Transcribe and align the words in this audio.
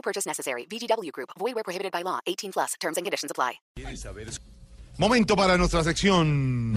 No 0.00 0.02
purchase 0.02 0.26
necessary. 0.26 0.66
VGW 0.66 1.12
Group. 1.12 1.28
Void 1.38 1.54
where 1.54 1.62
prohibited 1.62 1.92
by 1.92 2.02
law. 2.02 2.20
18 2.26 2.52
plus. 2.52 2.74
Terms 2.80 2.96
and 2.96 3.04
conditions 3.04 3.30
apply. 3.30 3.60
Momento 4.98 5.36
para 5.36 5.58
nuestra 5.58 5.84
sección. 5.84 6.74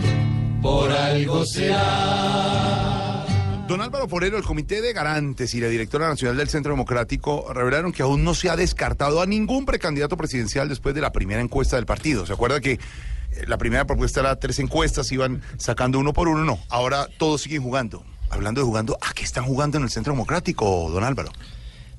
Por 0.62 0.92
algo 0.92 1.46
será. 1.46 3.26
Don 3.66 3.80
Álvaro 3.80 4.10
Forero, 4.10 4.38
el 4.38 4.44
Comité 4.44 4.82
de 4.82 4.92
Garantes 4.92 5.54
y 5.54 5.62
la 5.62 5.70
directora 5.70 6.10
nacional 6.10 6.36
del 6.36 6.50
Centro 6.50 6.74
Democrático 6.74 7.46
revelaron 7.54 7.94
que 7.94 8.04
aún 8.04 8.26
no 8.26 8.34
se 8.34 8.50
ha 8.50 8.58
descartado 8.58 9.22
a 9.22 9.26
ningún 9.26 9.66
precandidato 9.66 10.18
presidencial 10.18 10.68
después 10.68 10.94
de 10.94 11.00
la 11.00 11.14
primera 11.14 11.40
encuesta 11.40 11.78
del 11.78 11.86
partido. 11.86 12.26
¿Se 12.26 12.34
acuerda 12.34 12.60
que 12.60 12.74
eh, 12.74 12.80
la 13.48 13.58
primera 13.58 13.88
propuesta 13.88 14.20
era 14.20 14.38
tres 14.38 14.60
encuestas, 14.60 15.10
iban 15.14 15.42
sacando 15.58 15.98
uno 15.98 16.12
por 16.12 16.28
uno? 16.28 16.44
No, 16.44 16.60
ahora 16.70 17.08
todos 17.18 17.42
siguen 17.42 17.64
jugando. 17.64 18.04
Hablando 18.30 18.60
de 18.60 18.66
jugando, 18.66 18.98
¿a 19.02 19.14
qué 19.14 19.24
están 19.24 19.46
jugando 19.46 19.78
en 19.78 19.86
el 19.86 19.90
Centro 19.90 20.12
Democrático, 20.12 20.90
don 20.92 21.06
Álvaro? 21.06 21.32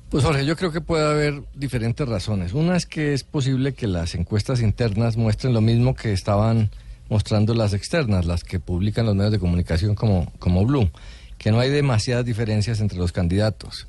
Pues 0.09 0.23
Jorge, 0.23 0.45
yo 0.45 0.55
creo 0.55 0.71
que 0.71 0.81
puede 0.81 1.05
haber 1.05 1.43
diferentes 1.55 2.07
razones. 2.07 2.53
Una 2.53 2.77
es 2.77 2.85
que 2.85 3.13
es 3.13 3.23
posible 3.23 3.73
que 3.73 3.87
las 3.87 4.15
encuestas 4.15 4.61
internas 4.61 5.17
muestren 5.17 5.53
lo 5.53 5.61
mismo 5.61 5.95
que 5.95 6.13
estaban 6.13 6.69
mostrando 7.09 7.53
las 7.53 7.73
externas, 7.73 8.25
las 8.25 8.43
que 8.43 8.59
publican 8.59 9.05
los 9.05 9.15
medios 9.15 9.31
de 9.31 9.39
comunicación 9.39 9.95
como, 9.95 10.31
como 10.39 10.65
Blue, 10.65 10.89
que 11.37 11.51
no 11.51 11.59
hay 11.59 11.69
demasiadas 11.69 12.25
diferencias 12.25 12.79
entre 12.79 12.97
los 12.97 13.11
candidatos 13.11 13.87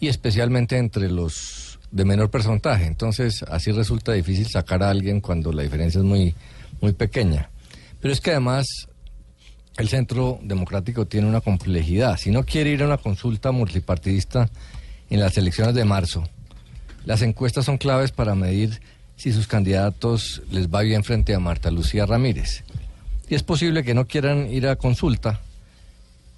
y 0.00 0.08
especialmente 0.08 0.78
entre 0.78 1.10
los 1.10 1.78
de 1.90 2.04
menor 2.04 2.30
porcentaje. 2.30 2.86
Entonces, 2.86 3.44
así 3.44 3.70
resulta 3.70 4.12
difícil 4.12 4.46
sacar 4.46 4.82
a 4.82 4.90
alguien 4.90 5.20
cuando 5.20 5.52
la 5.52 5.62
diferencia 5.62 5.98
es 5.98 6.04
muy, 6.04 6.34
muy 6.80 6.92
pequeña. 6.92 7.50
Pero 8.00 8.12
es 8.12 8.20
que 8.20 8.30
además 8.30 8.66
el 9.76 9.88
Centro 9.88 10.38
Democrático 10.42 11.06
tiene 11.06 11.28
una 11.28 11.40
complejidad. 11.40 12.16
Si 12.16 12.30
no 12.30 12.44
quiere 12.44 12.70
ir 12.70 12.82
a 12.82 12.86
una 12.86 12.98
consulta 12.98 13.52
multipartidista, 13.52 14.50
en 15.12 15.20
las 15.20 15.36
elecciones 15.36 15.74
de 15.74 15.84
marzo. 15.84 16.26
Las 17.04 17.20
encuestas 17.20 17.66
son 17.66 17.76
claves 17.76 18.12
para 18.12 18.34
medir 18.34 18.80
si 19.14 19.30
sus 19.30 19.46
candidatos 19.46 20.40
les 20.50 20.68
va 20.68 20.80
bien 20.80 21.04
frente 21.04 21.34
a 21.34 21.38
Marta 21.38 21.70
Lucía 21.70 22.06
Ramírez. 22.06 22.64
Y 23.28 23.34
es 23.34 23.42
posible 23.42 23.84
que 23.84 23.92
no 23.92 24.06
quieran 24.06 24.50
ir 24.50 24.66
a 24.66 24.76
consulta 24.76 25.42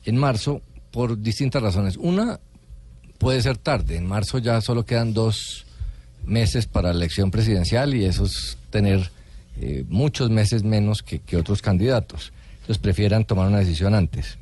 en 0.05 0.17
marzo 0.17 0.61
por 0.91 1.23
distintas 1.23 1.63
razones. 1.63 1.97
Una, 1.97 2.41
puede 3.19 3.41
ser 3.43 3.59
tarde. 3.59 3.97
En 3.97 4.07
marzo 4.07 4.39
ya 4.39 4.61
solo 4.61 4.85
quedan 4.85 5.15
dos 5.15 5.67
meses 6.25 6.67
para 6.67 6.89
la 6.89 6.97
elección 6.97 7.31
presidencial 7.31 7.95
y 7.95 8.05
eso 8.05 8.25
es 8.25 8.59
tener 8.71 9.09
eh, 9.61 9.85
muchos 9.89 10.31
meses 10.31 10.65
menos 10.65 11.05
que, 11.05 11.21
que 11.21 11.37
otros 11.37 11.63
candidatos. 11.63 12.33
Entonces 12.55 12.79
prefieran 12.79 13.25
tomar 13.25 13.47
una 13.47 13.61
decisión 13.61 13.95
antes. 13.95 14.37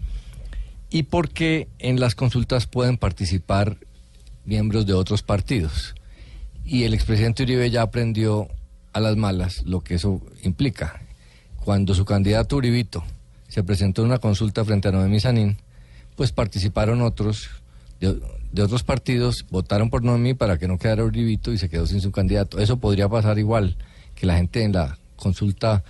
Y 0.88 1.02
porque 1.02 1.68
en 1.78 2.00
las 2.00 2.14
consultas 2.14 2.66
pueden 2.66 2.96
participar 2.96 3.76
miembros 4.44 4.86
de 4.86 4.94
otros 4.94 5.22
partidos. 5.22 5.94
Y 6.64 6.84
el 6.84 6.94
expresidente 6.94 7.42
Uribe 7.42 7.70
ya 7.70 7.82
aprendió 7.82 8.48
a 8.92 9.00
las 9.00 9.16
malas 9.16 9.62
lo 9.64 9.80
que 9.80 9.94
eso 9.94 10.20
implica. 10.42 11.00
Cuando 11.64 11.94
su 11.94 12.04
candidato 12.04 12.56
Uribito 12.56 13.04
se 13.48 13.62
presentó 13.62 14.02
en 14.02 14.08
una 14.08 14.18
consulta 14.18 14.64
frente 14.64 14.88
a 14.88 14.92
Noemí 14.92 15.20
Sanín, 15.20 15.58
pues 16.16 16.32
participaron 16.32 17.02
otros 17.02 17.48
de, 18.00 18.62
otros 18.62 18.82
partidos, 18.82 19.46
votaron 19.50 19.88
por 19.88 20.02
Noemí 20.02 20.34
para 20.34 20.58
que 20.58 20.68
no 20.68 20.78
quedara 20.78 21.04
Uribito 21.04 21.52
y 21.52 21.58
se 21.58 21.68
quedó 21.68 21.86
sin 21.86 22.00
su 22.00 22.10
candidato. 22.10 22.58
Eso 22.58 22.78
podría 22.78 23.08
pasar 23.08 23.38
igual, 23.38 23.76
que 24.14 24.26
la 24.26 24.36
gente 24.36 24.64
en 24.64 24.72
la 24.72 24.98
consulta 25.16 25.84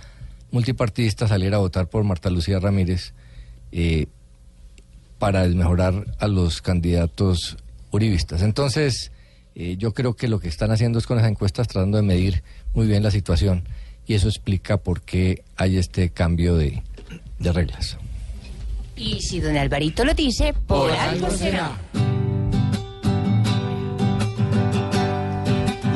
multipartidista 0.51 1.27
saliera 1.27 1.57
a 1.57 1.61
votar 1.61 1.87
por 1.87 2.03
Marta 2.03 2.29
Lucía 2.29 2.59
Ramírez 2.59 3.13
eh, 3.71 4.05
para 5.17 5.43
desmejorar 5.43 6.15
a 6.19 6.27
los 6.27 6.61
candidatos 6.61 7.57
uribistas. 7.93 8.41
Entonces, 8.41 9.11
eh, 9.55 9.75
yo 9.77 9.93
creo 9.93 10.15
que 10.15 10.27
lo 10.27 10.39
que 10.39 10.47
están 10.47 10.71
haciendo 10.71 10.99
es 10.99 11.05
con 11.05 11.19
esas 11.19 11.29
encuestas 11.29 11.67
tratando 11.67 11.97
de 11.97 12.03
medir 12.03 12.43
muy 12.73 12.87
bien 12.87 13.03
la 13.03 13.11
situación 13.11 13.63
y 14.05 14.15
eso 14.15 14.27
explica 14.27 14.77
por 14.77 15.01
qué 15.01 15.43
hay 15.55 15.77
este 15.77 16.09
cambio 16.09 16.55
de, 16.55 16.81
de 17.39 17.53
reglas. 17.53 17.97
Y 18.95 19.21
si 19.21 19.39
don 19.39 19.55
Alvarito 19.55 20.03
lo 20.03 20.13
dice, 20.13 20.53
por, 20.67 20.91
algo 20.91 21.29
será. 21.29 21.71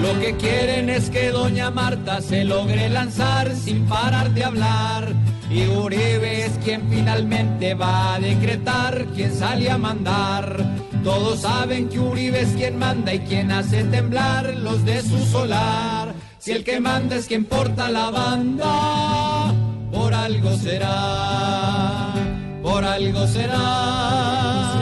Lo 0.02 0.20
que 0.20 0.36
quieren 0.38 0.90
es 0.90 1.10
que 1.10 1.30
doña 1.32 1.72
Marta 1.72 2.22
se 2.22 2.44
logre 2.44 2.90
lanzar 2.90 3.56
sin 3.56 3.86
parar 3.86 4.32
de 4.34 4.44
hablar. 4.44 5.14
Y 5.50 5.66
Uribe 5.66 6.46
es 6.46 6.52
quien 6.64 6.88
finalmente 6.90 7.74
va 7.74 8.16
a 8.16 8.20
decretar 8.20 9.08
quién 9.16 9.34
sale 9.34 9.70
a 9.72 9.78
mandar. 9.78 10.87
Todos 11.08 11.40
saben 11.40 11.88
que 11.88 12.02
Uribe 12.02 12.42
es 12.42 12.50
quien 12.50 12.78
manda 12.78 13.14
y 13.14 13.20
quien 13.20 13.50
hace 13.50 13.86
temblar 13.86 14.54
los 14.58 14.84
de 14.84 15.02
su 15.02 15.18
solar. 15.26 16.14
Si 16.38 16.52
el 16.52 16.66
que 16.66 16.82
manda 16.82 17.16
es 17.16 17.28
quien 17.28 17.46
porta 17.46 17.90
la 17.90 18.10
banda, 18.10 19.54
por 19.90 20.14
algo 20.14 20.58
será, 20.58 22.14
por 22.62 22.84
algo 22.84 23.26
será, 23.26 24.74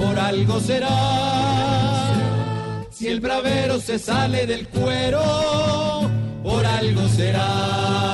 por 0.00 0.16
algo 0.16 0.60
será. 0.60 2.14
Si 2.92 3.08
el 3.08 3.18
bravero 3.18 3.80
se 3.80 3.98
sale 3.98 4.46
del 4.46 4.68
cuero, 4.68 6.08
por 6.44 6.64
algo 6.64 7.08
será. 7.08 8.05